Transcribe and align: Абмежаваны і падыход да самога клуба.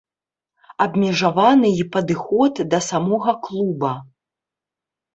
Абмежаваны 0.85 1.69
і 1.81 1.87
падыход 1.97 2.53
да 2.75 2.83
самога 2.89 3.39
клуба. 3.47 3.97